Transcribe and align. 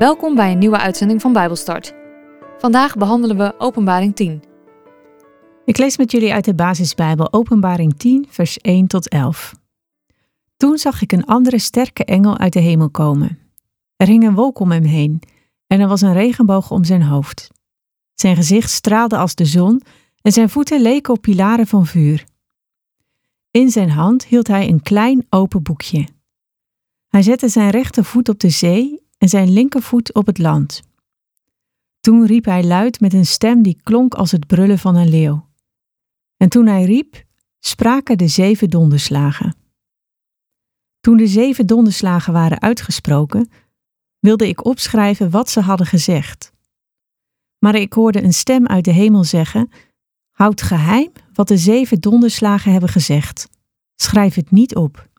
Welkom 0.00 0.34
bij 0.34 0.52
een 0.52 0.58
nieuwe 0.58 0.78
uitzending 0.78 1.20
van 1.20 1.32
Bijbelstart. 1.32 1.94
Vandaag 2.58 2.96
behandelen 2.96 3.36
we 3.36 3.54
Openbaring 3.58 4.16
10. 4.16 4.42
Ik 5.64 5.78
lees 5.78 5.96
met 5.96 6.10
jullie 6.10 6.32
uit 6.32 6.44
de 6.44 6.54
basisbijbel 6.54 7.32
Openbaring 7.32 7.98
10, 7.98 8.26
vers 8.28 8.58
1 8.58 8.86
tot 8.86 9.08
11. 9.08 9.54
Toen 10.56 10.78
zag 10.78 11.02
ik 11.02 11.12
een 11.12 11.24
andere 11.24 11.58
sterke 11.58 12.04
engel 12.04 12.38
uit 12.38 12.52
de 12.52 12.60
hemel 12.60 12.90
komen. 12.90 13.38
Er 13.96 14.06
hing 14.06 14.24
een 14.24 14.34
wolk 14.34 14.58
om 14.58 14.70
hem 14.70 14.84
heen 14.84 15.22
en 15.66 15.80
er 15.80 15.88
was 15.88 16.00
een 16.00 16.12
regenboog 16.12 16.70
om 16.70 16.84
zijn 16.84 17.02
hoofd. 17.02 17.50
Zijn 18.14 18.36
gezicht 18.36 18.70
straalde 18.70 19.16
als 19.16 19.34
de 19.34 19.44
zon 19.44 19.82
en 20.20 20.32
zijn 20.32 20.50
voeten 20.50 20.80
leken 20.80 21.14
op 21.14 21.20
pilaren 21.20 21.66
van 21.66 21.86
vuur. 21.86 22.24
In 23.50 23.70
zijn 23.70 23.90
hand 23.90 24.24
hield 24.24 24.46
hij 24.46 24.68
een 24.68 24.82
klein 24.82 25.26
open 25.28 25.62
boekje. 25.62 26.06
Hij 27.08 27.22
zette 27.22 27.48
zijn 27.48 27.70
rechtervoet 27.70 28.28
op 28.28 28.38
de 28.38 28.50
zee 28.50 29.08
en 29.20 29.28
zijn 29.28 29.52
linkervoet 29.52 30.14
op 30.14 30.26
het 30.26 30.38
land. 30.38 30.82
Toen 32.00 32.26
riep 32.26 32.44
hij 32.44 32.64
luid 32.64 33.00
met 33.00 33.12
een 33.12 33.26
stem 33.26 33.62
die 33.62 33.80
klonk 33.82 34.14
als 34.14 34.30
het 34.30 34.46
brullen 34.46 34.78
van 34.78 34.96
een 34.96 35.08
leeuw. 35.08 35.48
En 36.36 36.48
toen 36.48 36.66
hij 36.66 36.84
riep, 36.84 37.24
spraken 37.58 38.18
de 38.18 38.28
zeven 38.28 38.70
donderslagen. 38.70 39.56
Toen 41.00 41.16
de 41.16 41.26
zeven 41.26 41.66
donderslagen 41.66 42.32
waren 42.32 42.60
uitgesproken, 42.60 43.50
wilde 44.18 44.48
ik 44.48 44.64
opschrijven 44.64 45.30
wat 45.30 45.50
ze 45.50 45.60
hadden 45.60 45.86
gezegd. 45.86 46.52
Maar 47.58 47.74
ik 47.74 47.92
hoorde 47.92 48.22
een 48.22 48.34
stem 48.34 48.66
uit 48.66 48.84
de 48.84 48.92
hemel 48.92 49.24
zeggen: 49.24 49.70
Houd 50.30 50.62
geheim 50.62 51.12
wat 51.32 51.48
de 51.48 51.56
zeven 51.56 52.00
donderslagen 52.00 52.72
hebben 52.72 52.90
gezegd. 52.90 53.48
Schrijf 53.96 54.34
het 54.34 54.50
niet 54.50 54.74
op. 54.74 55.09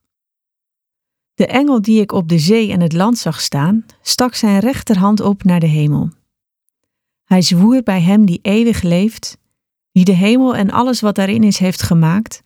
De 1.42 1.48
engel 1.48 1.82
die 1.82 2.02
ik 2.02 2.12
op 2.12 2.30
de 2.30 2.40
zee 2.40 2.72
en 2.72 2.82
het 2.82 2.94
land 2.94 3.18
zag 3.18 3.42
staan, 3.42 3.86
stak 4.02 4.36
zijn 4.36 4.60
rechterhand 4.60 5.20
op 5.20 5.44
naar 5.44 5.60
de 5.60 5.68
hemel. 5.68 6.10
Hij 7.24 7.42
zwoer 7.42 7.84
bij 7.84 8.02
hem 8.02 8.26
die 8.26 8.40
eeuwig 8.42 8.82
leeft, 8.82 9.38
die 9.92 10.06
de 10.06 10.12
hemel 10.12 10.56
en 10.56 10.72
alles 10.72 11.02
wat 11.02 11.16
daarin 11.16 11.44
is 11.44 11.58
heeft 11.58 11.82
gemaakt, 11.82 12.42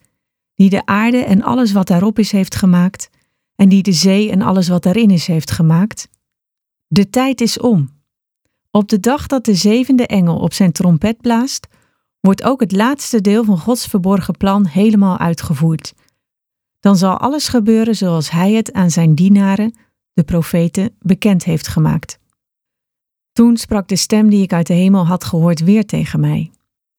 die 0.54 0.70
de 0.70 0.86
aarde 0.86 1.24
en 1.24 1.42
alles 1.42 1.72
wat 1.72 1.86
daarop 1.86 2.18
is 2.18 2.32
heeft 2.32 2.54
gemaakt, 2.54 3.10
en 3.54 3.68
die 3.68 3.82
de 3.82 3.92
zee 3.92 4.30
en 4.30 4.42
alles 4.42 4.68
wat 4.68 4.82
daarin 4.82 5.10
is 5.10 5.26
heeft 5.26 5.50
gemaakt. 5.50 6.08
De 6.86 7.10
tijd 7.10 7.40
is 7.40 7.58
om. 7.58 7.90
Op 8.70 8.88
de 8.88 9.00
dag 9.00 9.26
dat 9.26 9.44
de 9.44 9.54
zevende 9.54 10.06
engel 10.06 10.38
op 10.38 10.52
zijn 10.52 10.72
trompet 10.72 11.20
blaast, 11.20 11.66
wordt 12.20 12.42
ook 12.42 12.60
het 12.60 12.72
laatste 12.72 13.20
deel 13.20 13.44
van 13.44 13.58
Gods 13.58 13.86
verborgen 13.86 14.36
plan 14.36 14.66
helemaal 14.66 15.18
uitgevoerd 15.18 15.94
dan 16.86 16.96
zal 16.96 17.18
alles 17.18 17.48
gebeuren 17.48 17.96
zoals 17.96 18.30
Hij 18.30 18.52
het 18.52 18.72
aan 18.72 18.90
zijn 18.90 19.14
dienaren, 19.14 19.74
de 20.12 20.24
profeten, 20.24 20.96
bekend 20.98 21.44
heeft 21.44 21.68
gemaakt. 21.68 22.18
Toen 23.32 23.56
sprak 23.56 23.88
de 23.88 23.96
stem 23.96 24.30
die 24.30 24.42
ik 24.42 24.52
uit 24.52 24.66
de 24.66 24.74
hemel 24.74 25.06
had 25.06 25.24
gehoord 25.24 25.60
weer 25.60 25.86
tegen 25.86 26.20
mij. 26.20 26.50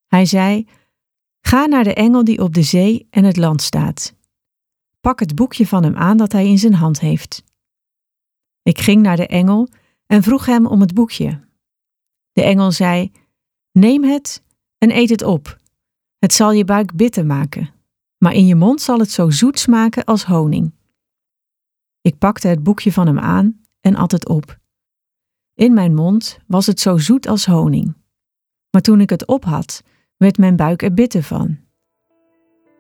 Hij 0.08 0.25
zei: 0.25 0.67
Ga 1.41 1.65
naar 1.65 1.83
de 1.83 1.93
engel 1.93 2.23
die 2.23 2.41
op 2.41 2.53
de 2.53 2.61
zee 2.61 3.08
en 3.09 3.23
het 3.23 3.38
land 3.38 3.61
staat. 3.61 4.15
Pak 4.99 5.19
het 5.19 5.35
boekje 5.35 5.67
van 5.67 5.83
hem 5.83 5.95
aan 5.95 6.17
dat 6.17 6.31
hij 6.31 6.47
in 6.47 6.59
zijn 6.59 6.73
hand 6.73 6.99
heeft. 6.99 7.43
Ik 8.61 8.80
ging 8.80 9.02
naar 9.02 9.17
de 9.17 9.27
engel 9.27 9.67
en 10.05 10.23
vroeg 10.23 10.45
hem 10.45 10.65
om 10.65 10.81
het 10.81 10.93
boekje. 10.93 11.47
De 12.31 12.43
engel 12.43 12.71
zei: 12.71 13.11
Neem 13.71 14.03
het 14.03 14.43
en 14.77 14.97
eet 14.97 15.09
het 15.09 15.23
op. 15.23 15.58
Het 16.17 16.33
zal 16.33 16.52
je 16.52 16.65
buik 16.65 16.95
bitter 16.95 17.25
maken 17.25 17.75
maar 18.18 18.34
in 18.34 18.46
je 18.46 18.56
mond 18.56 18.82
zal 18.82 19.00
het 19.00 19.12
zo 19.12 19.30
zoet 19.30 19.60
smaken 19.60 20.04
als 20.04 20.26
honing. 20.26 20.73
Ik 22.02 22.18
pakte 22.18 22.48
het 22.48 22.64
boekje 22.64 22.92
van 22.92 23.08
hem 23.08 23.20
aan 23.20 23.62
en 23.82 23.96
at 23.96 24.12
het 24.12 24.28
op. 24.28 24.58
In 25.54 25.73
mijn 25.73 25.94
mond 25.94 26.40
was 26.48 26.66
het 26.66 26.80
zo 26.80 26.98
zoet 26.98 27.28
als 27.28 27.45
honing. 27.45 27.95
Maar 28.72 28.82
toen 28.82 29.02
ik 29.02 29.10
het 29.10 29.26
op 29.26 29.45
had, 29.45 29.83
werd 30.17 30.38
mijn 30.38 30.56
buik 30.56 30.82
er 30.82 30.94
bitter 30.94 31.23
van. 31.23 31.58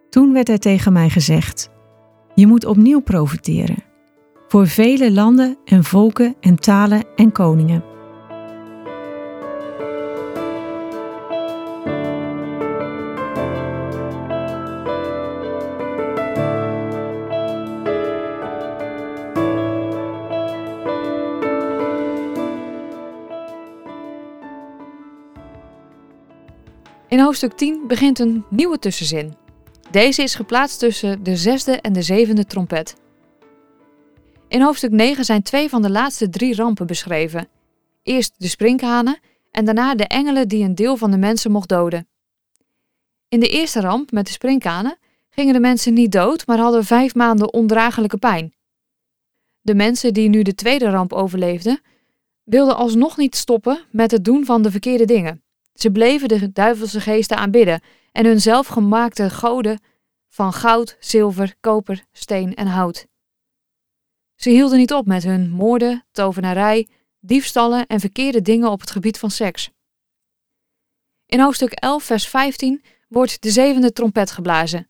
Toen 0.09 0.33
werd 0.33 0.49
er 0.49 0.59
tegen 0.59 0.93
mij 0.93 1.09
gezegd: 1.09 1.69
Je 2.35 2.47
moet 2.47 2.65
opnieuw 2.65 2.99
profiteren. 2.99 3.83
Voor 4.47 4.67
vele 4.67 5.11
landen 5.11 5.57
en 5.65 5.83
volken 5.83 6.35
en 6.39 6.55
talen 6.55 7.03
en 7.15 7.31
koningen. 7.31 7.86
In 27.17 27.23
hoofdstuk 27.23 27.53
10 27.53 27.87
begint 27.87 28.19
een 28.19 28.45
nieuwe 28.49 28.79
tussenzin. 28.79 29.33
Deze 29.91 30.23
is 30.23 30.35
geplaatst 30.35 30.79
tussen 30.79 31.23
de 31.23 31.35
zesde 31.35 31.71
en 31.81 31.93
de 31.93 32.01
zevende 32.01 32.45
trompet. 32.45 32.95
In 34.47 34.61
hoofdstuk 34.61 34.91
9 34.91 35.25
zijn 35.25 35.41
twee 35.41 35.69
van 35.69 35.81
de 35.81 35.89
laatste 35.89 36.29
drie 36.29 36.55
rampen 36.55 36.87
beschreven. 36.87 37.47
Eerst 38.03 38.33
de 38.37 38.47
sprinkhanen 38.47 39.19
en 39.51 39.65
daarna 39.65 39.95
de 39.95 40.07
engelen 40.07 40.47
die 40.47 40.63
een 40.63 40.75
deel 40.75 40.97
van 40.97 41.11
de 41.11 41.17
mensen 41.17 41.51
mocht 41.51 41.69
doden. 41.69 42.07
In 43.29 43.39
de 43.39 43.49
eerste 43.49 43.81
ramp 43.81 44.11
met 44.11 44.25
de 44.25 44.31
sprinkhanen 44.31 44.97
gingen 45.29 45.53
de 45.53 45.59
mensen 45.59 45.93
niet 45.93 46.11
dood, 46.11 46.47
maar 46.47 46.57
hadden 46.57 46.83
vijf 46.83 47.15
maanden 47.15 47.53
ondraaglijke 47.53 48.17
pijn. 48.17 48.53
De 49.61 49.75
mensen 49.75 50.13
die 50.13 50.29
nu 50.29 50.41
de 50.41 50.55
tweede 50.55 50.89
ramp 50.89 51.13
overleefden, 51.13 51.81
wilden 52.43 52.75
alsnog 52.75 53.17
niet 53.17 53.35
stoppen 53.35 53.79
met 53.91 54.11
het 54.11 54.25
doen 54.25 54.45
van 54.45 54.61
de 54.61 54.71
verkeerde 54.71 55.05
dingen. 55.05 55.41
Ze 55.77 55.91
bleven 55.91 56.27
de 56.27 56.51
duivelse 56.51 57.01
geesten 57.01 57.37
aanbidden 57.37 57.81
en 58.11 58.25
hun 58.25 58.41
zelfgemaakte 58.41 59.29
goden 59.29 59.79
van 60.27 60.53
goud, 60.53 60.97
zilver, 60.99 61.55
koper, 61.59 62.05
steen 62.11 62.55
en 62.55 62.67
hout. 62.67 63.07
Ze 64.35 64.49
hielden 64.49 64.77
niet 64.77 64.93
op 64.93 65.05
met 65.05 65.23
hun 65.23 65.49
moorden, 65.49 66.05
tovenarij, 66.11 66.87
diefstallen 67.19 67.87
en 67.87 67.99
verkeerde 67.99 68.41
dingen 68.41 68.71
op 68.71 68.79
het 68.79 68.91
gebied 68.91 69.19
van 69.19 69.31
seks. 69.31 69.69
In 71.25 71.39
hoofdstuk 71.39 71.71
11, 71.71 72.03
vers 72.03 72.27
15 72.27 72.83
wordt 73.07 73.41
de 73.41 73.51
zevende 73.51 73.93
trompet 73.93 74.31
geblazen. 74.31 74.89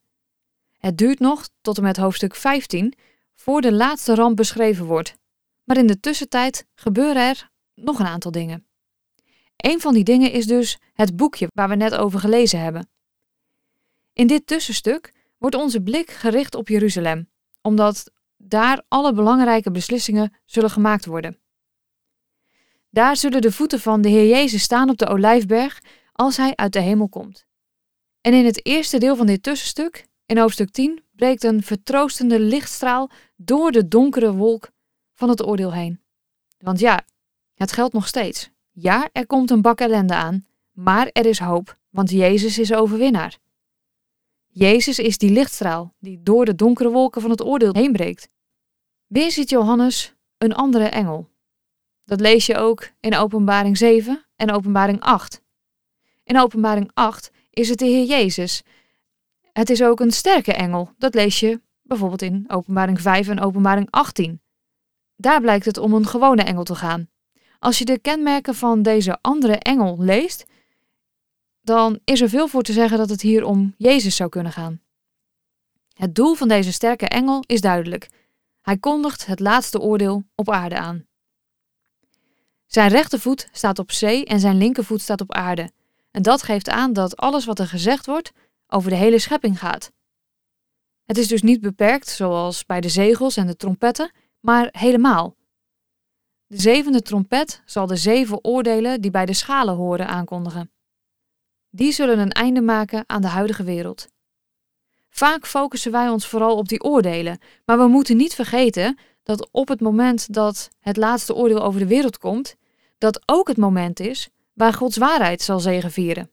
Het 0.78 0.98
duurt 0.98 1.20
nog 1.20 1.50
tot 1.62 1.78
en 1.78 1.84
met 1.84 1.98
hoofdstuk 1.98 2.36
15 2.36 2.94
voor 3.34 3.62
de 3.62 3.72
laatste 3.72 4.16
ramp 4.16 4.36
beschreven 4.36 4.86
wordt, 4.86 5.16
maar 5.64 5.78
in 5.78 5.88
de 5.88 6.00
tussentijd 6.00 6.68
gebeuren 6.76 7.28
er 7.28 7.50
nog 7.74 8.00
een 8.00 8.06
aantal 8.06 8.32
dingen. 8.32 8.67
Een 9.58 9.82
van 9.82 9.94
die 9.94 10.04
dingen 10.04 10.32
is 10.32 10.46
dus 10.46 10.78
het 10.94 11.16
boekje 11.16 11.48
waar 11.54 11.70
we 11.70 11.76
net 11.76 11.96
over 11.96 12.20
gelezen 12.20 12.60
hebben. 12.60 12.90
In 14.14 14.28
dit 14.28 14.48
tussenstuk 14.48 15.14
wordt 15.38 15.56
onze 15.56 15.82
blik 15.82 16.12
gericht 16.12 16.56
op 16.56 16.68
Jeruzalem, 16.68 17.30
omdat 17.62 18.12
daar 18.38 18.84
alle 18.88 19.14
belangrijke 19.14 19.72
beslissingen 19.72 20.34
zullen 20.46 20.70
gemaakt 20.70 21.06
worden. 21.06 21.40
Daar 22.90 23.16
zullen 23.16 23.42
de 23.42 23.52
voeten 23.52 23.80
van 23.80 24.02
de 24.02 24.10
Heer 24.10 24.28
Jezus 24.28 24.62
staan 24.62 24.90
op 24.90 24.98
de 24.98 25.08
olijfberg 25.08 25.82
als 26.12 26.38
hij 26.38 26.56
uit 26.56 26.74
de 26.74 26.80
hemel 26.80 27.10
komt. 27.10 27.46
En 28.22 28.34
in 28.34 28.46
het 28.46 28.66
eerste 28.66 28.98
deel 28.98 29.16
van 29.16 29.26
dit 29.26 29.44
tussenstuk, 29.44 30.08
in 30.26 30.38
hoofdstuk 30.38 30.72
10, 30.72 31.04
breekt 31.12 31.44
een 31.44 31.64
vertroostende 31.64 32.40
lichtstraal 32.40 33.10
door 33.36 33.72
de 33.72 33.88
donkere 33.88 34.34
wolk 34.34 34.70
van 35.14 35.30
het 35.30 35.46
oordeel 35.46 35.74
heen. 35.74 36.02
Want 36.58 36.80
ja, 36.80 37.06
het 37.54 37.72
geldt 37.72 37.94
nog 37.94 38.08
steeds. 38.08 38.50
Ja, 38.80 39.10
er 39.12 39.28
komt 39.28 39.52
een 39.52 39.62
bak 39.62 39.80
ellende 39.80 40.14
aan, 40.14 40.46
maar 40.72 41.08
er 41.08 41.26
is 41.26 41.40
hoop, 41.40 41.78
want 41.90 42.10
Jezus 42.10 42.58
is 42.58 42.74
overwinnaar. 42.74 43.38
Jezus 44.48 45.00
is 45.00 45.18
die 45.18 45.32
lichtstraal 45.32 45.94
die 46.00 46.20
door 46.24 46.46
de 46.46 46.56
donkere 46.56 46.90
wolken 46.90 47.22
van 47.22 47.30
het 47.30 47.44
oordeel 47.44 47.74
heen 47.74 47.92
breekt. 47.92 48.30
Weer 49.08 49.32
ziet 49.32 49.50
Johannes 49.50 50.16
een 50.38 50.54
andere 50.54 50.86
engel. 50.86 51.30
Dat 52.04 52.20
lees 52.20 52.46
je 52.46 52.58
ook 52.58 52.90
in 53.00 53.16
Openbaring 53.16 53.78
7 53.78 54.26
en 54.36 54.52
Openbaring 54.52 55.00
8. 55.02 55.42
In 56.24 56.40
Openbaring 56.40 56.92
8 56.94 57.32
is 57.50 57.70
het 57.70 57.80
de 57.80 57.86
Heer 57.86 58.06
Jezus. 58.06 58.64
Het 59.52 59.70
is 59.70 59.84
ook 59.84 60.00
een 60.00 60.12
sterke 60.12 60.54
engel. 60.54 60.94
Dat 60.98 61.14
lees 61.14 61.40
je 61.40 61.62
bijvoorbeeld 61.82 62.22
in 62.22 62.46
Openbaring 62.48 63.02
5 63.02 63.28
en 63.28 63.40
Openbaring 63.40 63.88
18. 63.90 64.42
Daar 65.16 65.42
blijkt 65.42 65.66
het 65.66 65.78
om 65.78 65.94
een 65.94 66.08
gewone 66.08 66.44
engel 66.44 66.64
te 66.64 66.76
gaan. 66.76 67.10
Als 67.60 67.78
je 67.78 67.86
de 67.86 68.00
kenmerken 68.00 68.56
van 68.56 68.82
deze 68.82 69.18
andere 69.22 69.56
engel 69.56 69.96
leest, 70.00 70.46
dan 71.62 72.00
is 72.04 72.22
er 72.22 72.30
veel 72.30 72.48
voor 72.48 72.64
te 72.64 72.74
zeggen 72.74 72.98
dat 72.98 73.10
het 73.10 73.22
hier 73.22 73.44
om 73.44 73.74
Jezus 73.78 74.16
zou 74.16 74.30
kunnen 74.30 74.52
gaan. 74.52 74.82
Het 75.94 76.16
doel 76.16 76.34
van 76.34 76.48
deze 76.48 76.72
sterke 76.72 77.08
engel 77.08 77.44
is 77.46 77.62
duidelijk. 77.62 78.10
Hij 78.62 78.78
kondigt 78.78 79.26
het 79.26 79.40
laatste 79.40 79.80
oordeel 79.80 80.24
op 80.36 80.50
aarde 80.50 80.78
aan. 80.78 81.06
Zijn 82.66 82.90
rechtervoet 82.90 83.50
staat 83.52 83.80
op 83.80 83.92
zee 83.92 84.26
en 84.26 84.40
zijn 84.40 84.58
linkervoet 84.58 85.02
staat 85.02 85.22
op 85.22 85.34
aarde. 85.34 85.72
En 86.12 86.22
dat 86.22 86.44
geeft 86.44 86.70
aan 86.70 86.94
dat 86.94 87.18
alles 87.18 87.46
wat 87.46 87.60
er 87.60 87.68
gezegd 87.68 88.06
wordt 88.06 88.32
over 88.68 88.90
de 88.90 88.96
hele 88.96 89.20
schepping 89.20 89.60
gaat. 89.60 89.92
Het 91.06 91.18
is 91.18 91.28
dus 91.28 91.42
niet 91.42 91.62
beperkt, 91.62 92.08
zoals 92.08 92.66
bij 92.66 92.82
de 92.82 92.90
zegels 92.90 93.38
en 93.38 93.48
de 93.48 93.56
trompetten, 93.56 94.12
maar 94.40 94.70
helemaal. 94.72 95.36
De 96.48 96.62
zevende 96.62 97.02
trompet 97.02 97.62
zal 97.66 97.88
de 97.88 97.96
zeven 97.96 98.44
oordelen 98.44 99.02
die 99.02 99.12
bij 99.12 99.26
de 99.26 99.34
schalen 99.34 99.76
horen 99.76 100.08
aankondigen. 100.08 100.72
Die 101.70 101.92
zullen 101.92 102.20
een 102.20 102.32
einde 102.32 102.62
maken 102.62 103.04
aan 103.08 103.22
de 103.22 103.28
huidige 103.28 103.64
wereld. 103.64 104.08
Vaak 105.10 105.48
focussen 105.48 105.92
wij 105.92 106.10
ons 106.10 106.28
vooral 106.28 106.58
op 106.58 106.68
die 106.68 106.84
oordelen, 106.84 107.40
maar 107.66 107.78
we 107.78 107.88
moeten 107.88 108.18
niet 108.18 108.36
vergeten 108.36 108.98
dat 109.24 109.50
op 109.52 109.68
het 109.68 109.82
moment 109.82 110.34
dat 110.34 110.70
het 110.80 110.98
laatste 110.98 111.36
oordeel 111.36 111.64
over 111.64 111.80
de 111.80 111.88
wereld 111.88 112.18
komt, 112.18 112.56
dat 112.98 113.22
ook 113.26 113.48
het 113.48 113.58
moment 113.58 114.00
is 114.00 114.30
waar 114.54 114.74
Gods 114.74 114.98
waarheid 114.98 115.42
zal 115.42 115.60
zegevieren. 115.60 116.32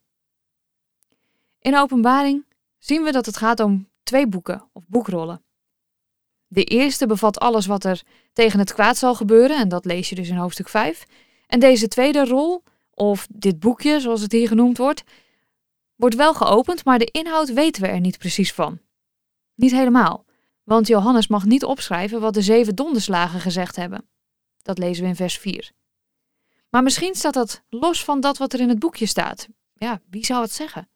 In 1.61 1.77
openbaring 1.77 2.45
zien 2.79 3.03
we 3.03 3.13
dat 3.13 3.27
het 3.27 3.37
gaat 3.37 3.61
om 3.61 3.89
twee 4.03 4.27
boeken 4.27 4.69
of 4.73 4.85
boekrollen. 4.87 5.44
De 6.55 6.65
eerste 6.65 7.07
bevat 7.07 7.39
alles 7.39 7.67
wat 7.67 7.85
er 7.85 8.03
tegen 8.33 8.59
het 8.59 8.75
kwaad 8.75 8.97
zal 8.97 9.15
gebeuren, 9.15 9.57
en 9.57 9.69
dat 9.69 9.85
lees 9.85 10.09
je 10.09 10.15
dus 10.15 10.29
in 10.29 10.37
hoofdstuk 10.37 10.69
5. 10.69 11.07
En 11.47 11.61
deze 11.61 11.89
tweede 11.89 12.25
rol, 12.25 12.63
of 12.91 13.27
dit 13.31 13.61
boekje 13.61 14.01
zoals 14.01 14.21
het 14.21 14.33
hier 14.33 14.49
genoemd 14.49 14.79
wordt, 14.79 15.05
wordt 15.97 16.15
wel 16.15 16.35
geopend, 16.35 16.85
maar 16.85 16.99
de 16.99 17.09
inhoud 17.11 17.53
weten 17.53 17.83
we 17.83 17.89
er 17.89 18.01
niet 18.01 18.19
precies 18.19 18.53
van. 18.53 18.79
Niet 19.55 19.71
helemaal, 19.71 20.25
want 20.65 20.87
Johannes 20.87 21.27
mag 21.27 21.45
niet 21.45 21.65
opschrijven 21.65 22.21
wat 22.21 22.35
de 22.35 22.43
zeven 22.43 22.75
donderslagen 22.75 23.41
gezegd 23.41 23.77
hebben. 23.77 24.09
Dat 24.63 24.79
lezen 24.79 25.03
we 25.03 25.09
in 25.09 25.17
vers 25.17 25.39
4. 25.39 25.73
Maar 26.69 26.83
misschien 26.83 27.15
staat 27.15 27.35
dat 27.35 27.63
los 27.69 28.05
van 28.05 28.21
dat 28.21 28.39
wat 28.39 28.53
er 28.53 28.61
in 28.61 28.69
het 28.69 28.79
boekje 28.79 29.07
staat. 29.07 29.49
Ja, 29.75 30.01
wie 30.11 30.25
zou 30.25 30.43
het 30.43 30.53
zeggen? 30.53 30.89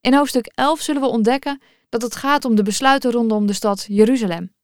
In 0.00 0.14
hoofdstuk 0.14 0.46
11 0.46 0.80
zullen 0.80 1.02
we 1.02 1.08
ontdekken 1.08 1.60
dat 1.88 2.02
het 2.02 2.16
gaat 2.16 2.44
om 2.44 2.54
de 2.54 2.62
besluiten 2.62 3.10
rondom 3.10 3.46
de 3.46 3.52
stad 3.52 3.84
Jeruzalem. 3.88 4.54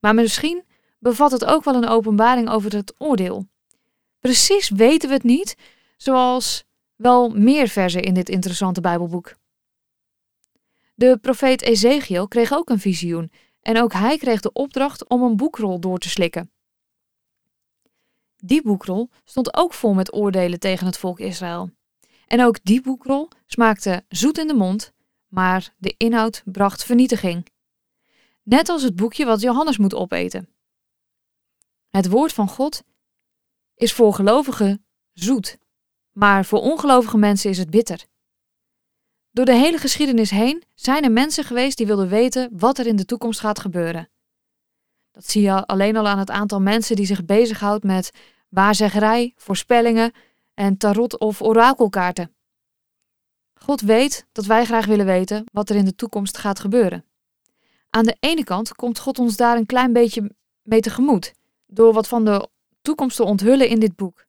Maar 0.00 0.14
misschien 0.14 0.64
bevat 0.98 1.30
het 1.30 1.44
ook 1.44 1.64
wel 1.64 1.74
een 1.74 1.88
openbaring 1.88 2.48
over 2.48 2.74
het 2.74 2.94
oordeel. 2.98 3.46
Precies 4.20 4.68
weten 4.68 5.08
we 5.08 5.14
het 5.14 5.24
niet, 5.24 5.56
zoals 5.96 6.64
wel 6.96 7.28
meer 7.28 7.68
verzen 7.68 8.02
in 8.02 8.14
dit 8.14 8.28
interessante 8.28 8.80
Bijbelboek. 8.80 9.34
De 10.94 11.18
profeet 11.20 11.62
Ezekiel 11.62 12.28
kreeg 12.28 12.52
ook 12.52 12.70
een 12.70 12.80
visioen 12.80 13.30
en 13.60 13.82
ook 13.82 13.92
hij 13.92 14.18
kreeg 14.18 14.40
de 14.40 14.52
opdracht 14.52 15.08
om 15.08 15.22
een 15.22 15.36
boekrol 15.36 15.80
door 15.80 15.98
te 15.98 16.08
slikken. 16.08 16.50
Die 18.36 18.62
boekrol 18.62 19.10
stond 19.24 19.56
ook 19.56 19.74
vol 19.74 19.94
met 19.94 20.14
oordelen 20.14 20.58
tegen 20.58 20.86
het 20.86 20.98
volk 20.98 21.20
Israël. 21.20 21.70
En 22.26 22.44
ook 22.44 22.58
die 22.62 22.80
boekrol 22.80 23.28
smaakte 23.46 24.04
zoet 24.08 24.38
in 24.38 24.46
de 24.46 24.54
mond, 24.54 24.92
maar 25.28 25.74
de 25.76 25.94
inhoud 25.96 26.42
bracht 26.44 26.84
vernietiging. 26.84 27.46
Net 28.42 28.68
als 28.68 28.82
het 28.82 28.96
boekje 28.96 29.24
wat 29.24 29.40
Johannes 29.40 29.78
moet 29.78 29.94
opeten. 29.94 30.48
Het 31.90 32.08
woord 32.08 32.32
van 32.32 32.48
God 32.48 32.82
is 33.74 33.92
voor 33.92 34.14
gelovigen 34.14 34.86
zoet, 35.12 35.58
maar 36.12 36.44
voor 36.44 36.60
ongelovige 36.60 37.18
mensen 37.18 37.50
is 37.50 37.58
het 37.58 37.70
bitter. 37.70 38.06
Door 39.30 39.44
de 39.44 39.54
hele 39.54 39.78
geschiedenis 39.78 40.30
heen 40.30 40.62
zijn 40.74 41.04
er 41.04 41.12
mensen 41.12 41.44
geweest 41.44 41.76
die 41.76 41.86
wilden 41.86 42.08
weten 42.08 42.50
wat 42.52 42.78
er 42.78 42.86
in 42.86 42.96
de 42.96 43.04
toekomst 43.04 43.40
gaat 43.40 43.58
gebeuren. 43.58 44.10
Dat 45.10 45.30
zie 45.30 45.42
je 45.42 45.66
alleen 45.66 45.96
al 45.96 46.06
aan 46.06 46.18
het 46.18 46.30
aantal 46.30 46.60
mensen 46.60 46.96
die 46.96 47.06
zich 47.06 47.24
bezighoudt 47.24 47.84
met 47.84 48.10
waarzeggerij, 48.48 49.32
voorspellingen 49.36 50.12
en 50.54 50.76
tarot- 50.76 51.18
of 51.18 51.42
orakelkaarten. 51.42 52.35
God 53.58 53.80
weet 53.80 54.26
dat 54.32 54.44
wij 54.44 54.64
graag 54.64 54.86
willen 54.86 55.06
weten 55.06 55.44
wat 55.52 55.70
er 55.70 55.76
in 55.76 55.84
de 55.84 55.94
toekomst 55.94 56.38
gaat 56.38 56.60
gebeuren. 56.60 57.04
Aan 57.90 58.04
de 58.04 58.16
ene 58.20 58.44
kant 58.44 58.74
komt 58.74 58.98
God 58.98 59.18
ons 59.18 59.36
daar 59.36 59.56
een 59.56 59.66
klein 59.66 59.92
beetje 59.92 60.30
mee 60.62 60.80
tegemoet, 60.80 61.34
door 61.66 61.92
wat 61.92 62.08
van 62.08 62.24
de 62.24 62.48
toekomst 62.82 63.16
te 63.16 63.24
onthullen 63.24 63.68
in 63.68 63.80
dit 63.80 63.96
boek. 63.96 64.26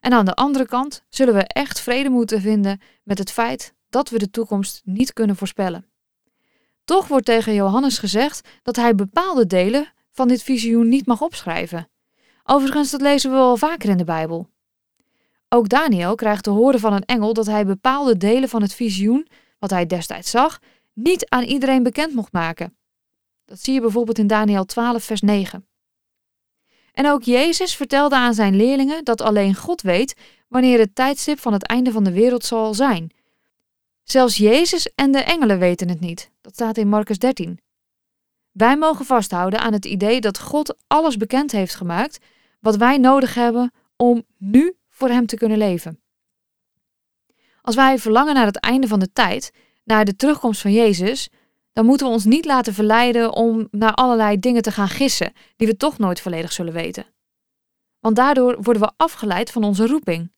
En 0.00 0.12
aan 0.12 0.24
de 0.24 0.34
andere 0.34 0.66
kant 0.66 1.02
zullen 1.08 1.34
we 1.34 1.42
echt 1.42 1.80
vrede 1.80 2.08
moeten 2.08 2.40
vinden 2.40 2.80
met 3.02 3.18
het 3.18 3.30
feit 3.30 3.74
dat 3.88 4.10
we 4.10 4.18
de 4.18 4.30
toekomst 4.30 4.80
niet 4.84 5.12
kunnen 5.12 5.36
voorspellen. 5.36 5.86
Toch 6.84 7.08
wordt 7.08 7.26
tegen 7.26 7.54
Johannes 7.54 7.98
gezegd 7.98 8.48
dat 8.62 8.76
hij 8.76 8.94
bepaalde 8.94 9.46
delen 9.46 9.92
van 10.10 10.28
dit 10.28 10.42
visioen 10.42 10.88
niet 10.88 11.06
mag 11.06 11.20
opschrijven. 11.20 11.88
Overigens, 12.44 12.90
dat 12.90 13.00
lezen 13.00 13.30
we 13.30 13.36
wel 13.36 13.56
vaker 13.56 13.88
in 13.88 13.96
de 13.96 14.04
Bijbel. 14.04 14.48
Ook 15.54 15.68
Daniel 15.68 16.14
krijgt 16.14 16.42
te 16.42 16.50
horen 16.50 16.80
van 16.80 16.92
een 16.92 17.04
engel 17.04 17.32
dat 17.32 17.46
hij 17.46 17.66
bepaalde 17.66 18.16
delen 18.16 18.48
van 18.48 18.62
het 18.62 18.74
visioen, 18.74 19.28
wat 19.58 19.70
hij 19.70 19.86
destijds 19.86 20.30
zag, 20.30 20.58
niet 20.92 21.28
aan 21.28 21.42
iedereen 21.42 21.82
bekend 21.82 22.14
mocht 22.14 22.32
maken. 22.32 22.76
Dat 23.44 23.60
zie 23.60 23.74
je 23.74 23.80
bijvoorbeeld 23.80 24.18
in 24.18 24.26
Daniel 24.26 24.64
12, 24.64 25.04
vers 25.04 25.20
9. 25.20 25.66
En 26.92 27.06
ook 27.06 27.22
Jezus 27.22 27.76
vertelde 27.76 28.16
aan 28.16 28.34
zijn 28.34 28.56
leerlingen 28.56 29.04
dat 29.04 29.20
alleen 29.20 29.54
God 29.54 29.82
weet 29.82 30.14
wanneer 30.48 30.78
het 30.78 30.94
tijdstip 30.94 31.38
van 31.38 31.52
het 31.52 31.66
einde 31.66 31.92
van 31.92 32.04
de 32.04 32.12
wereld 32.12 32.44
zal 32.44 32.74
zijn. 32.74 33.10
Zelfs 34.02 34.36
Jezus 34.36 34.92
en 34.94 35.12
de 35.12 35.22
engelen 35.22 35.58
weten 35.58 35.88
het 35.88 36.00
niet. 36.00 36.30
Dat 36.40 36.52
staat 36.52 36.76
in 36.76 36.88
Marcus 36.88 37.18
13. 37.18 37.60
Wij 38.50 38.76
mogen 38.76 39.04
vasthouden 39.04 39.60
aan 39.60 39.72
het 39.72 39.84
idee 39.84 40.20
dat 40.20 40.38
God 40.38 40.76
alles 40.86 41.16
bekend 41.16 41.52
heeft 41.52 41.74
gemaakt 41.74 42.18
wat 42.60 42.76
wij 42.76 42.98
nodig 42.98 43.34
hebben 43.34 43.72
om 43.96 44.24
nu 44.36 44.76
voor 44.94 45.08
Hem 45.08 45.26
te 45.26 45.36
kunnen 45.36 45.58
leven. 45.58 46.00
Als 47.62 47.74
wij 47.74 47.98
verlangen 47.98 48.34
naar 48.34 48.46
het 48.46 48.60
einde 48.60 48.88
van 48.88 48.98
de 48.98 49.12
tijd, 49.12 49.52
naar 49.84 50.04
de 50.04 50.16
terugkomst 50.16 50.60
van 50.60 50.72
Jezus, 50.72 51.28
dan 51.72 51.86
moeten 51.86 52.06
we 52.06 52.12
ons 52.12 52.24
niet 52.24 52.44
laten 52.44 52.74
verleiden 52.74 53.32
om 53.32 53.68
naar 53.70 53.94
allerlei 53.94 54.38
dingen 54.38 54.62
te 54.62 54.70
gaan 54.70 54.88
gissen 54.88 55.32
die 55.56 55.66
we 55.66 55.76
toch 55.76 55.98
nooit 55.98 56.20
volledig 56.20 56.52
zullen 56.52 56.72
weten. 56.72 57.06
Want 58.00 58.16
daardoor 58.16 58.62
worden 58.62 58.82
we 58.82 58.92
afgeleid 58.96 59.50
van 59.50 59.64
onze 59.64 59.86
roeping. 59.86 60.32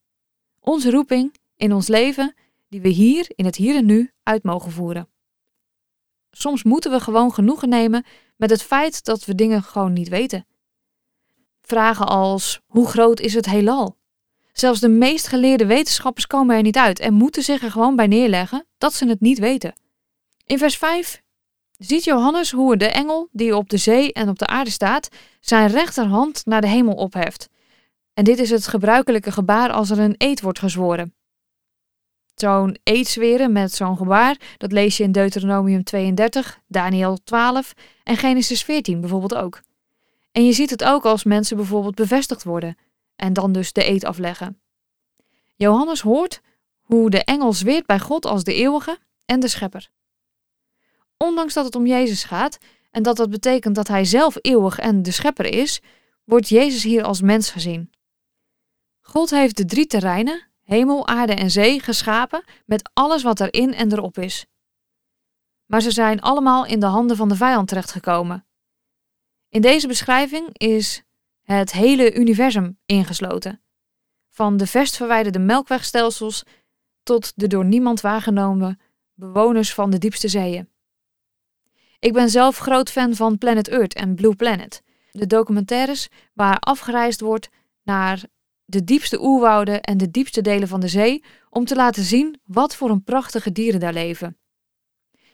Onze 0.59 0.91
roeping 0.91 1.35
in 1.55 1.73
ons 1.73 1.87
leven, 1.87 2.35
die 2.69 2.81
we 2.81 2.87
hier 2.87 3.25
in 3.35 3.45
het 3.45 3.55
hier 3.55 3.75
en 3.75 3.85
nu 3.85 4.11
uit 4.23 4.43
mogen 4.43 4.71
voeren. 4.71 5.09
Soms 6.31 6.63
moeten 6.63 6.91
we 6.91 6.99
gewoon 6.99 7.33
genoegen 7.33 7.69
nemen 7.69 8.05
met 8.35 8.49
het 8.49 8.63
feit 8.63 9.05
dat 9.05 9.25
we 9.25 9.35
dingen 9.35 9.63
gewoon 9.63 9.93
niet 9.93 10.09
weten. 10.09 10.45
Vragen 11.61 12.07
als: 12.07 12.61
hoe 12.65 12.87
groot 12.87 13.19
is 13.19 13.33
het 13.33 13.45
heelal? 13.45 13.97
Zelfs 14.59 14.79
de 14.79 14.89
meest 14.89 15.27
geleerde 15.27 15.65
wetenschappers 15.65 16.27
komen 16.27 16.55
er 16.55 16.61
niet 16.61 16.77
uit 16.77 16.99
en 16.99 17.13
moeten 17.13 17.43
zich 17.43 17.63
er 17.63 17.71
gewoon 17.71 17.95
bij 17.95 18.07
neerleggen 18.07 18.65
dat 18.77 18.93
ze 18.93 19.07
het 19.07 19.21
niet 19.21 19.39
weten. 19.39 19.73
In 20.45 20.57
vers 20.57 20.77
5 20.77 21.21
ziet 21.77 22.03
Johannes 22.03 22.51
hoe 22.51 22.77
de 22.77 22.87
engel 22.87 23.29
die 23.31 23.55
op 23.55 23.69
de 23.69 23.77
zee 23.77 24.13
en 24.13 24.29
op 24.29 24.39
de 24.39 24.47
aarde 24.47 24.69
staat, 24.69 25.09
zijn 25.39 25.67
rechterhand 25.67 26.45
naar 26.45 26.61
de 26.61 26.67
hemel 26.67 26.93
opheft. 26.93 27.49
En 28.13 28.23
dit 28.23 28.39
is 28.39 28.49
het 28.49 28.67
gebruikelijke 28.67 29.31
gebaar 29.31 29.71
als 29.71 29.89
er 29.89 29.99
een 29.99 30.15
eed 30.17 30.41
wordt 30.41 30.59
gezworen. 30.59 31.13
Zo'n 32.35 32.77
eed 32.83 33.07
zweren 33.07 33.51
met 33.51 33.73
zo'n 33.73 33.97
gebaar, 33.97 34.37
dat 34.57 34.71
lees 34.71 34.97
je 34.97 35.03
in 35.03 35.11
Deuteronomium 35.11 35.83
32, 35.83 36.59
Daniel 36.67 37.17
12 37.23 37.73
en 38.03 38.17
Genesis 38.17 38.63
14 38.63 38.99
bijvoorbeeld 38.99 39.35
ook. 39.35 39.61
En 40.31 40.45
je 40.45 40.53
ziet 40.53 40.69
het 40.69 40.83
ook 40.83 41.05
als 41.05 41.23
mensen 41.23 41.57
bijvoorbeeld 41.57 41.95
bevestigd 41.95 42.43
worden 42.43 42.77
en 43.17 43.33
dan 43.33 43.51
dus 43.51 43.73
de 43.73 43.89
eed 43.89 44.05
afleggen. 44.05 44.61
Johannes 45.55 46.01
hoort 46.01 46.41
hoe 46.81 47.09
de 47.09 47.23
engel 47.23 47.53
zweert 47.53 47.85
bij 47.85 47.99
God 47.99 48.25
als 48.25 48.43
de 48.43 48.53
eeuwige 48.53 48.99
en 49.25 49.39
de 49.39 49.47
schepper. 49.47 49.89
Ondanks 51.17 51.53
dat 51.53 51.65
het 51.65 51.75
om 51.75 51.85
Jezus 51.85 52.23
gaat 52.23 52.57
en 52.91 53.03
dat 53.03 53.17
dat 53.17 53.29
betekent 53.29 53.75
dat 53.75 53.87
hij 53.87 54.05
zelf 54.05 54.37
eeuwig 54.41 54.79
en 54.79 55.03
de 55.03 55.11
schepper 55.11 55.45
is, 55.45 55.81
wordt 56.23 56.49
Jezus 56.49 56.83
hier 56.83 57.03
als 57.03 57.21
mens 57.21 57.49
gezien. 57.49 57.91
God 59.01 59.29
heeft 59.29 59.57
de 59.57 59.65
drie 59.65 59.87
terreinen, 59.87 60.47
hemel, 60.63 61.07
aarde 61.07 61.33
en 61.33 61.51
zee, 61.51 61.79
geschapen 61.79 62.43
met 62.65 62.89
alles 62.93 63.23
wat 63.23 63.39
erin 63.39 63.73
en 63.73 63.91
erop 63.91 64.17
is. 64.17 64.45
Maar 65.65 65.81
ze 65.81 65.91
zijn 65.91 66.21
allemaal 66.21 66.65
in 66.65 66.79
de 66.79 66.85
handen 66.85 67.17
van 67.17 67.29
de 67.29 67.35
vijand 67.35 67.67
terechtgekomen. 67.67 68.45
In 69.49 69.61
deze 69.61 69.87
beschrijving 69.87 70.57
is 70.57 71.03
het 71.55 71.71
hele 71.71 72.13
universum 72.13 72.79
ingesloten. 72.85 73.61
Van 74.29 74.57
de 74.57 74.67
verst 74.67 74.95
verwijderde 74.95 75.39
melkwegstelsels 75.39 76.43
tot 77.03 77.31
de 77.35 77.47
door 77.47 77.65
niemand 77.65 78.01
waargenomen 78.01 78.79
bewoners 79.13 79.73
van 79.73 79.89
de 79.89 79.97
diepste 79.97 80.27
zeeën. 80.27 80.69
Ik 81.99 82.13
ben 82.13 82.29
zelf 82.29 82.57
groot 82.57 82.91
fan 82.91 83.15
van 83.15 83.37
Planet 83.37 83.67
Earth 83.67 83.93
en 83.93 84.15
Blue 84.15 84.35
Planet, 84.35 84.83
de 85.11 85.27
documentaires 85.27 86.09
waar 86.33 86.59
afgereisd 86.59 87.21
wordt 87.21 87.49
naar 87.83 88.23
de 88.65 88.83
diepste 88.83 89.21
oerwouden 89.21 89.81
en 89.81 89.97
de 89.97 90.11
diepste 90.11 90.41
delen 90.41 90.67
van 90.67 90.79
de 90.79 90.87
zee 90.87 91.23
om 91.49 91.65
te 91.65 91.75
laten 91.75 92.03
zien 92.03 92.39
wat 92.45 92.75
voor 92.75 92.89
een 92.89 93.03
prachtige 93.03 93.51
dieren 93.51 93.79
daar 93.79 93.93
leven. 93.93 94.37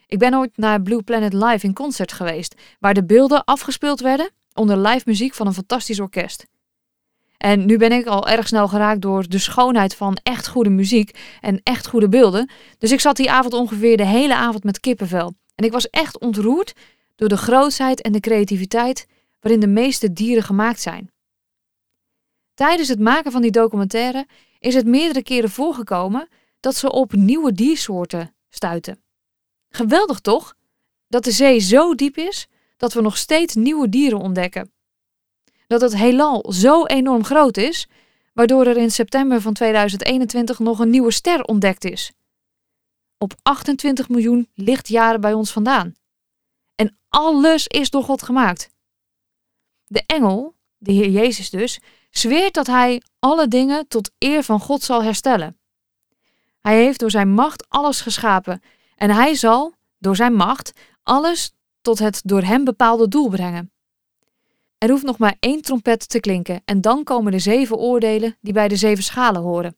Ik 0.08 0.20
ben 0.20 0.36
ooit 0.36 0.58
naar 0.58 0.82
Blue 0.82 1.04
Planet 1.04 1.34
Live 1.34 1.66
in 1.66 1.74
concert 1.74 2.12
geweest, 2.12 2.62
waar 2.80 2.94
de 2.94 3.06
beelden 3.06 3.44
afgespeeld 3.44 4.00
werden 4.00 4.32
onder 4.54 4.78
live 4.78 5.04
muziek 5.06 5.34
van 5.34 5.48
een 5.48 5.54
fantastisch 5.54 6.00
orkest. 6.00 6.46
En 7.38 7.66
nu 7.66 7.78
ben 7.78 7.92
ik 7.92 8.06
al 8.06 8.28
erg 8.28 8.48
snel 8.48 8.68
geraakt 8.68 9.02
door 9.02 9.28
de 9.28 9.38
schoonheid 9.38 9.96
van 9.96 10.18
echt 10.24 10.48
goede 10.48 10.70
muziek 10.70 11.18
en 11.42 11.60
echt 11.64 11.88
goede 11.88 12.10
beelden. 12.10 12.50
Dus 12.78 12.92
ik 12.92 13.00
zat 13.00 13.16
die 13.16 13.32
avond 13.32 13.54
ongeveer 13.54 13.98
de 13.98 14.06
hele 14.06 14.36
avond 14.36 14.64
met 14.64 14.80
kippenvel. 14.80 15.34
En 15.56 15.66
ik 15.66 15.72
was 15.72 15.90
echt 15.90 16.20
ontroerd 16.20 16.74
door 17.16 17.30
de 17.30 17.38
grootheid 17.38 18.02
en 18.02 18.12
de 18.12 18.20
creativiteit 18.20 19.08
waarin 19.40 19.60
de 19.60 19.68
meeste 19.68 20.14
dieren 20.14 20.44
gemaakt 20.44 20.82
zijn. 20.82 21.12
Tijdens 22.54 22.88
het 22.88 23.00
maken 23.00 23.32
van 23.32 23.42
die 23.42 23.52
documentaire 23.52 24.28
is 24.60 24.76
het 24.76 24.86
meerdere 24.86 25.24
keren 25.24 25.50
voorgekomen 25.50 26.28
dat 26.60 26.76
ze 26.76 26.92
op 26.92 27.14
nieuwe 27.14 27.52
diersoorten 27.52 28.36
stuiten. 28.50 29.04
Geweldig 29.70 30.20
toch? 30.20 30.54
Dat 31.08 31.24
de 31.24 31.32
zee 31.32 31.60
zo 31.60 31.96
diep 31.96 32.18
is 32.18 32.48
dat 32.78 32.94
we 32.94 33.02
nog 33.02 33.18
steeds 33.18 33.56
nieuwe 33.56 33.90
dieren 33.90 34.20
ontdekken. 34.20 34.72
Dat 35.68 35.82
het 35.82 35.96
heelal 35.96 36.52
zo 36.52 36.86
enorm 36.86 37.24
groot 37.24 37.58
is, 37.58 37.88
waardoor 38.34 38.66
er 38.66 38.78
in 38.78 38.92
september 38.92 39.42
van 39.42 39.54
2021 39.54 40.60
nog 40.60 40.80
een 40.80 40.90
nieuwe 40.90 41.12
ster 41.12 41.44
ontdekt 41.44 41.86
is. 41.86 42.12
Op 43.18 43.34
28 43.42 44.10
miljoen 44.10 44.50
lichtjaren 44.54 45.22
bij 45.22 45.34
ons 45.34 45.52
vandaan. 45.52 45.94
En 46.76 46.98
alles 47.10 47.68
is 47.68 47.90
door 47.90 48.04
God 48.04 48.24
gemaakt. 48.24 48.70
De 49.86 50.04
engel, 50.06 50.56
de 50.78 50.92
Heer 50.92 51.10
Jezus 51.10 51.50
dus, 51.50 51.80
zweert 52.10 52.54
dat 52.54 52.68
hij 52.68 53.02
alle 53.20 53.48
dingen 53.48 53.88
tot 53.88 54.12
eer 54.18 54.44
van 54.44 54.60
God 54.60 54.84
zal 54.84 55.04
herstellen. 55.04 55.58
Hij 56.62 56.84
heeft 56.84 57.00
door 57.00 57.12
zijn 57.12 57.30
macht 57.30 57.70
alles 57.70 58.02
geschapen 58.02 58.62
en 58.96 59.10
hij 59.10 59.36
zal, 59.36 59.74
door 59.98 60.16
zijn 60.16 60.34
macht, 60.34 60.72
alles 61.04 61.54
tot 61.84 62.00
het 62.00 62.22
door 62.26 62.42
hem 62.42 62.64
bepaalde 62.64 63.08
doel 63.08 63.30
brengen. 63.30 63.72
Er 64.78 64.90
hoeft 64.90 65.04
nog 65.04 65.18
maar 65.18 65.36
één 65.40 65.62
trompet 65.62 66.10
te 66.10 66.20
klinken 66.20 66.62
en 66.66 66.82
dan 66.82 67.04
komen 67.04 67.32
de 67.32 67.40
zeven 67.40 67.78
oordelen 67.78 68.38
die 68.42 68.54
bij 68.54 68.68
de 68.68 68.76
zeven 68.76 69.04
schalen 69.04 69.42
horen. 69.42 69.78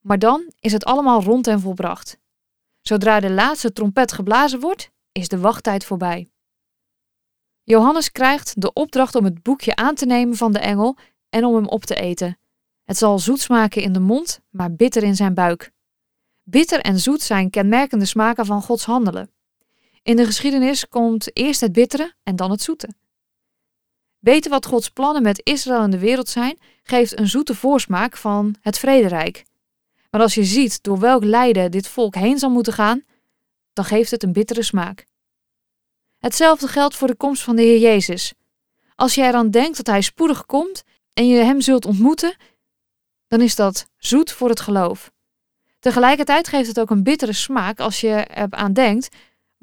Maar 0.00 0.18
dan 0.18 0.52
is 0.60 0.72
het 0.72 0.84
allemaal 0.84 1.22
rond 1.22 1.46
en 1.46 1.60
volbracht. 1.60 2.18
Zodra 2.80 3.20
de 3.20 3.30
laatste 3.30 3.72
trompet 3.72 4.12
geblazen 4.12 4.60
wordt, 4.60 4.90
is 5.12 5.28
de 5.28 5.38
wachttijd 5.38 5.84
voorbij. 5.84 6.30
Johannes 7.62 8.12
krijgt 8.12 8.60
de 8.60 8.72
opdracht 8.72 9.14
om 9.14 9.24
het 9.24 9.42
boekje 9.42 9.76
aan 9.76 9.94
te 9.94 10.06
nemen 10.06 10.36
van 10.36 10.52
de 10.52 10.58
engel 10.58 10.96
en 11.28 11.44
om 11.44 11.54
hem 11.54 11.68
op 11.68 11.84
te 11.84 11.94
eten. 11.94 12.38
Het 12.84 12.96
zal 12.96 13.18
zoet 13.18 13.40
smaken 13.40 13.82
in 13.82 13.92
de 13.92 14.00
mond, 14.00 14.40
maar 14.50 14.74
bitter 14.74 15.02
in 15.02 15.16
zijn 15.16 15.34
buik. 15.34 15.72
Bitter 16.42 16.80
en 16.80 16.98
zoet 16.98 17.22
zijn 17.22 17.50
kenmerkende 17.50 18.04
smaken 18.04 18.46
van 18.46 18.62
Gods 18.62 18.84
handelen. 18.84 19.35
In 20.06 20.16
de 20.16 20.24
geschiedenis 20.24 20.88
komt 20.88 21.36
eerst 21.36 21.60
het 21.60 21.72
bittere 21.72 22.14
en 22.22 22.36
dan 22.36 22.50
het 22.50 22.62
zoete. 22.62 22.88
Weten 24.18 24.50
wat 24.50 24.66
Gods 24.66 24.90
plannen 24.90 25.22
met 25.22 25.40
Israël 25.44 25.82
en 25.82 25.90
de 25.90 25.98
wereld 25.98 26.28
zijn, 26.28 26.58
geeft 26.82 27.18
een 27.18 27.28
zoete 27.28 27.54
voorsmaak 27.54 28.16
van 28.16 28.54
het 28.60 28.78
vrederijk. 28.78 29.44
Maar 30.10 30.20
als 30.20 30.34
je 30.34 30.44
ziet 30.44 30.82
door 30.82 30.98
welk 30.98 31.24
lijden 31.24 31.70
dit 31.70 31.88
volk 31.88 32.14
heen 32.14 32.38
zal 32.38 32.50
moeten 32.50 32.72
gaan, 32.72 33.04
dan 33.72 33.84
geeft 33.84 34.10
het 34.10 34.22
een 34.22 34.32
bittere 34.32 34.62
smaak. 34.62 35.06
Hetzelfde 36.18 36.68
geldt 36.68 36.96
voor 36.96 37.08
de 37.08 37.16
komst 37.16 37.42
van 37.42 37.56
de 37.56 37.62
Heer 37.62 37.78
Jezus. 37.78 38.32
Als 38.94 39.14
jij 39.14 39.28
eraan 39.28 39.50
denkt 39.50 39.76
dat 39.76 39.86
Hij 39.86 40.00
spoedig 40.00 40.46
komt 40.46 40.82
en 41.12 41.26
je 41.26 41.36
Hem 41.36 41.60
zult 41.60 41.86
ontmoeten, 41.86 42.36
dan 43.28 43.40
is 43.40 43.54
dat 43.54 43.88
zoet 43.96 44.32
voor 44.32 44.48
het 44.48 44.60
geloof. 44.60 45.12
Tegelijkertijd 45.78 46.48
geeft 46.48 46.68
het 46.68 46.80
ook 46.80 46.90
een 46.90 47.02
bittere 47.02 47.32
smaak 47.32 47.80
als 47.80 48.00
je 48.00 48.26
eraan 48.34 48.72
denkt 48.72 49.08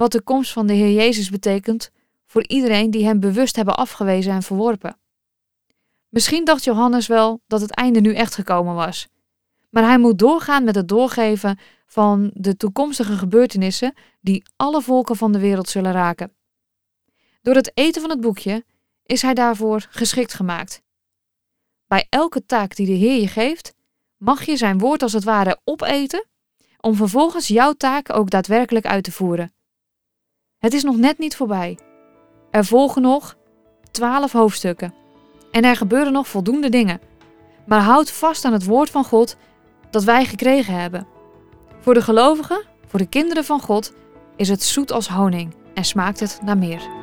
wat 0.03 0.11
de 0.11 0.21
komst 0.21 0.51
van 0.51 0.67
de 0.67 0.73
Heer 0.73 0.93
Jezus 0.93 1.29
betekent 1.29 1.91
voor 2.25 2.47
iedereen 2.47 2.91
die 2.91 3.05
Hem 3.05 3.19
bewust 3.19 3.55
hebben 3.55 3.75
afgewezen 3.75 4.33
en 4.33 4.43
verworpen. 4.43 4.97
Misschien 6.09 6.45
dacht 6.45 6.63
Johannes 6.63 7.07
wel 7.07 7.41
dat 7.47 7.61
het 7.61 7.75
einde 7.75 8.01
nu 8.01 8.15
echt 8.15 8.35
gekomen 8.35 8.75
was. 8.75 9.07
Maar 9.69 9.83
hij 9.83 9.97
moet 9.97 10.19
doorgaan 10.19 10.63
met 10.63 10.75
het 10.75 10.87
doorgeven 10.87 11.59
van 11.85 12.31
de 12.33 12.57
toekomstige 12.57 13.17
gebeurtenissen 13.17 13.93
die 14.21 14.43
alle 14.55 14.81
volken 14.81 15.15
van 15.15 15.31
de 15.31 15.39
wereld 15.39 15.69
zullen 15.69 15.91
raken. 15.91 16.33
Door 17.41 17.55
het 17.55 17.71
eten 17.73 18.01
van 18.01 18.09
het 18.09 18.21
boekje 18.21 18.65
is 19.05 19.21
hij 19.21 19.33
daarvoor 19.33 19.87
geschikt 19.89 20.33
gemaakt. 20.33 20.81
Bij 21.87 22.07
elke 22.09 22.45
taak 22.45 22.75
die 22.75 22.85
de 22.85 22.91
Heer 22.91 23.21
je 23.21 23.27
geeft, 23.27 23.73
mag 24.17 24.45
je 24.45 24.57
zijn 24.57 24.77
woord 24.79 25.01
als 25.01 25.13
het 25.13 25.23
ware 25.23 25.59
opeten, 25.63 26.25
om 26.79 26.95
vervolgens 26.95 27.47
jouw 27.47 27.73
taak 27.73 28.13
ook 28.13 28.29
daadwerkelijk 28.29 28.85
uit 28.85 29.03
te 29.03 29.11
voeren. 29.11 29.53
Het 30.63 30.73
is 30.73 30.83
nog 30.83 30.97
net 30.97 31.17
niet 31.17 31.35
voorbij. 31.35 31.77
Er 32.51 32.65
volgen 32.65 33.01
nog 33.01 33.37
twaalf 33.91 34.31
hoofdstukken. 34.31 34.93
En 35.51 35.63
er 35.63 35.75
gebeuren 35.75 36.13
nog 36.13 36.27
voldoende 36.27 36.69
dingen. 36.69 37.01
Maar 37.65 37.81
houd 37.81 38.11
vast 38.11 38.45
aan 38.45 38.53
het 38.53 38.65
woord 38.65 38.89
van 38.89 39.03
God 39.03 39.37
dat 39.89 40.03
wij 40.03 40.25
gekregen 40.25 40.73
hebben. 40.79 41.07
Voor 41.79 41.93
de 41.93 42.01
gelovigen, 42.01 42.63
voor 42.87 42.99
de 42.99 43.07
kinderen 43.07 43.45
van 43.45 43.61
God, 43.61 43.93
is 44.35 44.49
het 44.49 44.63
zoet 44.63 44.91
als 44.91 45.07
honing 45.07 45.55
en 45.73 45.85
smaakt 45.85 46.19
het 46.19 46.39
naar 46.43 46.57
meer. 46.57 47.02